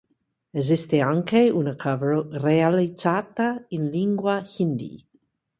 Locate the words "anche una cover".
0.99-2.25